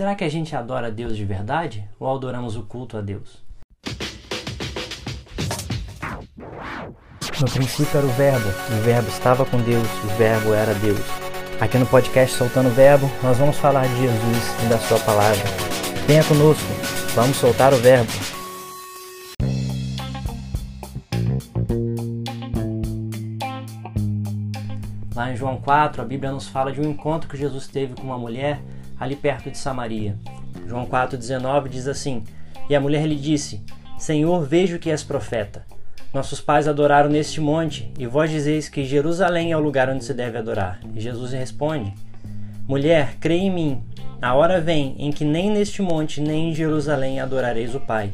Será 0.00 0.14
que 0.14 0.24
a 0.24 0.30
gente 0.30 0.56
adora 0.56 0.86
a 0.86 0.90
Deus 0.90 1.14
de 1.14 1.26
verdade 1.26 1.86
ou 1.98 2.10
adoramos 2.10 2.56
o 2.56 2.62
culto 2.62 2.96
a 2.96 3.02
Deus? 3.02 3.44
No 7.38 7.50
princípio 7.50 7.98
era 7.98 8.06
o 8.06 8.10
Verbo, 8.12 8.48
o 8.48 8.82
Verbo 8.82 9.08
estava 9.10 9.44
com 9.44 9.58
Deus, 9.58 9.86
o 10.02 10.06
Verbo 10.16 10.54
era 10.54 10.72
Deus. 10.76 11.04
Aqui 11.60 11.76
no 11.76 11.84
podcast 11.84 12.34
Soltando 12.34 12.70
o 12.70 12.72
Verbo, 12.72 13.10
nós 13.22 13.36
vamos 13.36 13.58
falar 13.58 13.86
de 13.88 14.00
Jesus 14.00 14.64
e 14.64 14.70
da 14.70 14.78
Sua 14.78 14.98
palavra. 15.00 15.44
Venha 16.06 16.24
conosco, 16.24 16.64
vamos 17.14 17.36
soltar 17.36 17.74
o 17.74 17.76
Verbo. 17.76 18.10
Lá 25.14 25.30
em 25.30 25.36
João 25.36 25.60
4, 25.60 26.00
a 26.00 26.04
Bíblia 26.06 26.32
nos 26.32 26.48
fala 26.48 26.72
de 26.72 26.80
um 26.80 26.88
encontro 26.88 27.28
que 27.28 27.36
Jesus 27.36 27.66
teve 27.66 27.94
com 27.94 28.04
uma 28.04 28.16
mulher 28.16 28.62
ali 29.00 29.16
perto 29.16 29.50
de 29.50 29.56
Samaria. 29.56 30.14
João 30.66 30.86
4,19 30.86 31.68
diz 31.68 31.88
assim: 31.88 32.22
E 32.68 32.76
a 32.76 32.80
mulher 32.80 33.06
lhe 33.06 33.16
disse: 33.16 33.64
Senhor, 33.98 34.46
vejo 34.46 34.78
que 34.78 34.90
és 34.90 35.02
profeta. 35.02 35.64
Nossos 36.12 36.40
pais 36.40 36.68
adoraram 36.68 37.08
neste 37.08 37.40
monte, 37.40 37.90
e 37.98 38.06
vós 38.06 38.30
dizeis 38.30 38.68
que 38.68 38.84
Jerusalém 38.84 39.52
é 39.52 39.56
o 39.56 39.60
lugar 39.60 39.88
onde 39.88 40.04
se 40.04 40.12
deve 40.12 40.36
adorar. 40.36 40.80
E 40.94 41.00
Jesus 41.00 41.32
responde: 41.32 41.94
Mulher, 42.68 43.16
crê 43.18 43.36
em 43.36 43.50
mim, 43.50 43.82
a 44.20 44.34
hora 44.34 44.60
vem 44.60 44.94
em 44.98 45.10
que 45.10 45.24
nem 45.24 45.50
neste 45.50 45.80
monte 45.80 46.20
nem 46.20 46.50
em 46.50 46.54
Jerusalém 46.54 47.20
adorareis 47.20 47.74
o 47.74 47.80
Pai. 47.80 48.12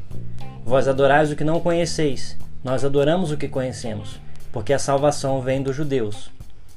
Vós 0.65 0.87
adorais 0.89 1.33
o 1.33 1.37
que 1.37 1.45
não 1.45 1.61
conheceis, 1.61 2.37
nós 2.63 2.85
adoramos 2.85 3.31
o 3.31 3.37
que 3.37 3.49
conhecemos, 3.49 4.21
porque 4.53 4.73
a 4.73 4.79
salvação 4.79 5.41
vem 5.41 5.63
dos 5.63 5.75
judeus. 5.75 6.31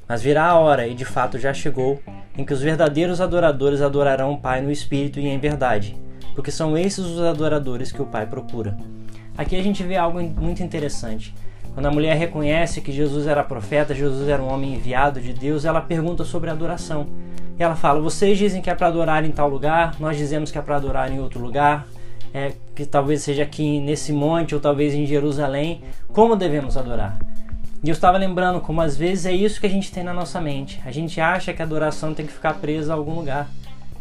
Mas 0.08 0.22
virá 0.22 0.46
a 0.46 0.58
hora, 0.58 0.86
e 0.86 0.94
de 0.94 1.04
fato 1.04 1.38
já 1.38 1.52
chegou, 1.52 2.00
em 2.36 2.44
que 2.44 2.52
os 2.52 2.60
verdadeiros 2.60 3.20
adoradores 3.20 3.80
adorarão 3.80 4.32
o 4.32 4.38
Pai 4.38 4.60
no 4.60 4.70
Espírito 4.70 5.18
e 5.18 5.26
em 5.26 5.38
verdade, 5.38 5.96
porque 6.34 6.50
são 6.50 6.76
esses 6.76 7.04
os 7.04 7.20
adoradores 7.20 7.92
que 7.92 8.02
o 8.02 8.06
Pai 8.06 8.26
procura. 8.26 8.76
Aqui 9.36 9.56
a 9.56 9.62
gente 9.62 9.82
vê 9.82 9.96
algo 9.96 10.20
muito 10.20 10.62
interessante. 10.62 11.34
Quando 11.74 11.86
a 11.86 11.90
mulher 11.90 12.16
reconhece 12.16 12.80
que 12.80 12.92
Jesus 12.92 13.26
era 13.26 13.44
profeta, 13.44 13.94
Jesus 13.94 14.28
era 14.28 14.42
um 14.42 14.52
homem 14.52 14.74
enviado 14.74 15.20
de 15.20 15.32
Deus, 15.32 15.64
ela 15.64 15.80
pergunta 15.80 16.24
sobre 16.24 16.50
adoração. 16.50 17.06
E 17.58 17.62
ela 17.62 17.76
fala: 17.76 18.00
Vocês 18.00 18.36
dizem 18.36 18.60
que 18.60 18.68
é 18.68 18.74
para 18.74 18.88
adorar 18.88 19.24
em 19.24 19.30
tal 19.30 19.48
lugar, 19.48 19.94
nós 20.00 20.16
dizemos 20.16 20.50
que 20.50 20.58
é 20.58 20.62
para 20.62 20.76
adorar 20.76 21.12
em 21.12 21.20
outro 21.20 21.40
lugar, 21.40 21.86
é, 22.34 22.52
que 22.74 22.84
talvez 22.84 23.22
seja 23.22 23.42
aqui 23.42 23.80
nesse 23.80 24.12
monte 24.12 24.54
ou 24.54 24.60
talvez 24.60 24.94
em 24.94 25.06
Jerusalém. 25.06 25.82
Como 26.08 26.36
devemos 26.36 26.76
adorar? 26.76 27.18
E 27.82 27.88
eu 27.88 27.94
estava 27.94 28.18
lembrando 28.18 28.60
como 28.60 28.82
às 28.82 28.94
vezes 28.94 29.24
é 29.24 29.32
isso 29.32 29.58
que 29.58 29.66
a 29.66 29.70
gente 29.70 29.90
tem 29.90 30.04
na 30.04 30.12
nossa 30.12 30.38
mente. 30.38 30.80
A 30.84 30.90
gente 30.90 31.18
acha 31.18 31.54
que 31.54 31.62
a 31.62 31.64
adoração 31.64 32.12
tem 32.12 32.26
que 32.26 32.32
ficar 32.32 32.54
presa 32.54 32.92
a 32.92 32.96
algum 32.96 33.14
lugar. 33.14 33.48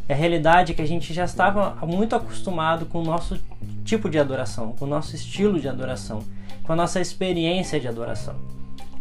É 0.07 0.13
a 0.13 0.17
realidade 0.17 0.73
que 0.73 0.81
a 0.81 0.87
gente 0.87 1.13
já 1.13 1.23
estava 1.23 1.75
muito 1.85 2.13
acostumado 2.13 2.85
com 2.85 2.99
o 2.99 3.05
nosso 3.05 3.39
tipo 3.85 4.09
de 4.09 4.19
adoração, 4.19 4.73
com 4.77 4.83
o 4.83 4.87
nosso 4.87 5.15
estilo 5.15 5.59
de 5.61 5.69
adoração, 5.69 6.23
com 6.63 6.73
a 6.73 6.75
nossa 6.75 6.99
experiência 6.99 7.79
de 7.79 7.87
adoração. 7.87 8.35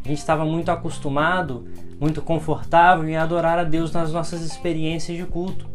A 0.04 0.08
gente 0.08 0.18
estava 0.18 0.44
muito 0.44 0.70
acostumado, 0.70 1.66
muito 2.00 2.22
confortável 2.22 3.08
em 3.08 3.16
adorar 3.16 3.58
a 3.58 3.64
Deus 3.64 3.90
nas 3.90 4.12
nossas 4.12 4.42
experiências 4.42 5.16
de 5.16 5.24
culto. 5.24 5.66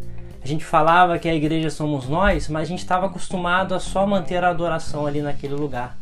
A 0.41 0.47
gente 0.47 0.63
falava 0.63 1.19
que 1.19 1.27
a 1.27 1.35
igreja 1.35 1.69
somos 1.69 2.07
nós, 2.07 2.47
mas 2.47 2.63
a 2.63 2.69
gente 2.69 2.79
estava 2.79 3.07
acostumado 3.07 3.75
a 3.75 3.79
só 3.79 4.07
manter 4.07 4.43
a 4.43 4.49
adoração 4.49 5.05
ali 5.05 5.21
naquele 5.21 5.55
lugar. 5.55 5.97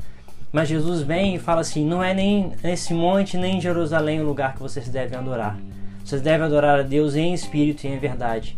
Mas 0.51 0.67
Jesus 0.67 1.01
vem 1.01 1.35
e 1.35 1.39
fala 1.39 1.61
assim: 1.61 1.85
não 1.85 2.03
é 2.03 2.13
nem 2.13 2.51
nesse 2.63 2.93
monte, 2.93 3.37
nem 3.37 3.57
em 3.57 3.61
Jerusalém 3.61 4.19
o 4.21 4.25
lugar 4.25 4.53
que 4.53 4.61
vocês 4.61 4.89
devem 4.89 5.17
adorar. 5.17 5.57
Vocês 6.03 6.21
devem 6.21 6.45
adorar 6.45 6.79
a 6.79 6.83
Deus 6.83 7.15
em 7.15 7.33
espírito 7.33 7.85
e 7.85 7.87
em 7.87 7.97
verdade. 7.97 8.55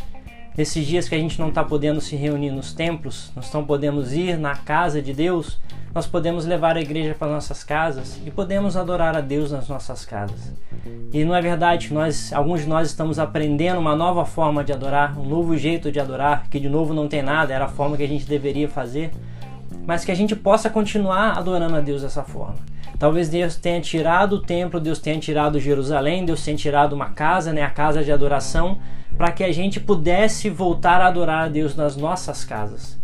Nesses 0.55 0.85
dias 0.85 1.09
que 1.09 1.15
a 1.15 1.17
gente 1.17 1.39
não 1.39 1.49
está 1.49 1.63
podendo 1.63 1.99
se 1.99 2.15
reunir 2.15 2.51
nos 2.51 2.73
templos, 2.73 3.31
nós 3.35 3.51
não 3.51 3.65
podemos 3.65 4.13
ir 4.13 4.37
na 4.37 4.55
casa 4.55 5.01
de 5.01 5.11
Deus, 5.11 5.59
nós 5.95 6.05
podemos 6.05 6.45
levar 6.45 6.77
a 6.77 6.81
igreja 6.81 7.15
para 7.17 7.31
nossas 7.31 7.63
casas 7.63 8.19
e 8.23 8.29
podemos 8.29 8.77
adorar 8.77 9.17
a 9.17 9.21
Deus 9.21 9.51
nas 9.51 9.67
nossas 9.67 10.05
casas. 10.05 10.53
E 11.11 11.23
não 11.25 11.35
é 11.35 11.41
verdade 11.41 11.87
que 11.87 11.93
nós, 11.93 12.31
alguns 12.31 12.61
de 12.61 12.67
nós 12.67 12.87
estamos 12.87 13.17
aprendendo 13.17 13.79
uma 13.79 13.95
nova 13.95 14.25
forma 14.25 14.63
de 14.63 14.71
adorar, 14.71 15.19
um 15.19 15.25
novo 15.25 15.57
jeito 15.57 15.91
de 15.91 15.99
adorar, 15.99 16.47
que 16.49 16.59
de 16.59 16.69
novo 16.69 16.93
não 16.93 17.07
tem 17.07 17.23
nada, 17.23 17.51
era 17.51 17.65
a 17.65 17.69
forma 17.69 17.97
que 17.97 18.03
a 18.03 18.07
gente 18.07 18.25
deveria 18.25 18.69
fazer, 18.69 19.11
mas 19.85 20.05
que 20.05 20.11
a 20.11 20.15
gente 20.15 20.35
possa 20.35 20.69
continuar 20.69 21.37
adorando 21.37 21.75
a 21.75 21.81
Deus 21.81 22.01
dessa 22.01 22.23
forma. 22.23 22.55
Talvez 22.97 23.27
Deus 23.29 23.55
tenha 23.55 23.81
tirado 23.81 24.37
o 24.37 24.41
templo, 24.41 24.79
Deus 24.79 24.99
tenha 24.99 25.19
tirado 25.19 25.59
Jerusalém, 25.59 26.25
Deus 26.25 26.43
tenha 26.43 26.55
tirado 26.55 26.93
uma 26.93 27.09
casa, 27.09 27.51
né, 27.51 27.61
a 27.61 27.69
casa 27.69 28.03
de 28.03 28.11
adoração, 28.11 28.77
para 29.17 29.31
que 29.31 29.43
a 29.43 29.51
gente 29.51 29.79
pudesse 29.79 30.49
voltar 30.49 31.01
a 31.01 31.07
adorar 31.07 31.45
a 31.45 31.49
Deus 31.49 31.75
nas 31.75 31.95
nossas 31.97 32.45
casas. 32.45 32.97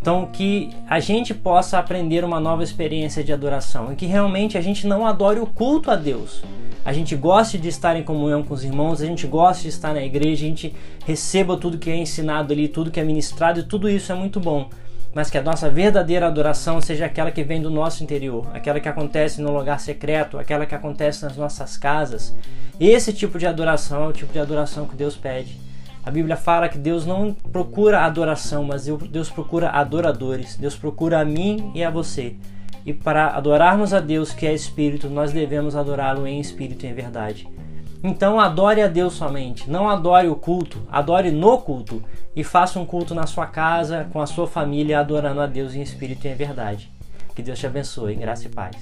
Então, 0.00 0.26
que 0.26 0.70
a 0.88 1.00
gente 1.00 1.34
possa 1.34 1.78
aprender 1.78 2.24
uma 2.24 2.38
nova 2.38 2.62
experiência 2.62 3.24
de 3.24 3.32
adoração 3.32 3.92
e 3.92 3.96
que 3.96 4.06
realmente 4.06 4.56
a 4.56 4.60
gente 4.60 4.86
não 4.86 5.04
adore 5.06 5.40
o 5.40 5.46
culto 5.46 5.90
a 5.90 5.96
Deus. 5.96 6.42
A 6.84 6.92
gente 6.92 7.16
goste 7.16 7.58
de 7.58 7.68
estar 7.68 7.96
em 7.96 8.04
comunhão 8.04 8.42
com 8.42 8.54
os 8.54 8.64
irmãos, 8.64 9.02
a 9.02 9.06
gente 9.06 9.26
goste 9.26 9.64
de 9.64 9.68
estar 9.70 9.92
na 9.92 10.02
igreja, 10.02 10.44
a 10.44 10.48
gente 10.48 10.74
receba 11.04 11.56
tudo 11.56 11.78
que 11.78 11.90
é 11.90 11.96
ensinado 11.96 12.52
ali, 12.52 12.68
tudo 12.68 12.90
que 12.90 13.00
é 13.00 13.04
ministrado 13.04 13.60
e 13.60 13.64
tudo 13.64 13.88
isso 13.90 14.12
é 14.12 14.14
muito 14.14 14.38
bom. 14.38 14.70
Mas 15.14 15.30
que 15.30 15.38
a 15.38 15.42
nossa 15.42 15.70
verdadeira 15.70 16.26
adoração 16.26 16.80
seja 16.80 17.06
aquela 17.06 17.30
que 17.30 17.42
vem 17.42 17.60
do 17.60 17.70
nosso 17.70 18.04
interior, 18.04 18.46
aquela 18.52 18.78
que 18.78 18.88
acontece 18.88 19.40
no 19.40 19.56
lugar 19.56 19.80
secreto, 19.80 20.38
aquela 20.38 20.66
que 20.66 20.74
acontece 20.74 21.24
nas 21.24 21.36
nossas 21.36 21.76
casas, 21.76 22.34
esse 22.78 23.12
tipo 23.12 23.38
de 23.38 23.46
adoração 23.46 24.04
é 24.04 24.08
o 24.08 24.12
tipo 24.12 24.32
de 24.32 24.38
adoração 24.38 24.86
que 24.86 24.94
Deus 24.94 25.16
pede. 25.16 25.58
A 26.04 26.10
Bíblia 26.10 26.36
fala 26.36 26.68
que 26.68 26.78
Deus 26.78 27.04
não 27.04 27.34
procura 27.34 28.04
adoração, 28.04 28.64
mas 28.64 28.86
Deus 28.86 29.28
procura 29.28 29.70
adoradores. 29.70 30.56
Deus 30.56 30.76
procura 30.76 31.20
a 31.20 31.24
mim 31.24 31.72
e 31.74 31.82
a 31.82 31.90
você. 31.90 32.36
E 32.86 32.94
para 32.94 33.36
adorarmos 33.36 33.92
a 33.92 34.00
Deus, 34.00 34.32
que 34.32 34.46
é 34.46 34.54
Espírito, 34.54 35.10
nós 35.10 35.32
devemos 35.32 35.76
adorá-lo 35.76 36.26
em 36.26 36.40
espírito 36.40 36.86
e 36.86 36.88
em 36.88 36.94
verdade. 36.94 37.46
Então 38.02 38.38
adore 38.38 38.80
a 38.80 38.86
Deus 38.86 39.14
somente, 39.14 39.68
não 39.68 39.88
adore 39.88 40.28
o 40.28 40.36
culto, 40.36 40.86
adore 40.90 41.30
no 41.30 41.58
culto 41.58 42.02
e 42.34 42.44
faça 42.44 42.78
um 42.78 42.86
culto 42.86 43.14
na 43.14 43.26
sua 43.26 43.46
casa, 43.46 44.08
com 44.12 44.20
a 44.20 44.26
sua 44.26 44.46
família, 44.46 45.00
adorando 45.00 45.40
a 45.40 45.46
Deus 45.46 45.74
em 45.74 45.82
espírito 45.82 46.26
e 46.26 46.30
em 46.30 46.34
verdade. 46.34 46.90
Que 47.34 47.42
Deus 47.42 47.58
te 47.58 47.66
abençoe, 47.66 48.14
graça 48.14 48.46
e 48.46 48.50
paz. 48.50 48.76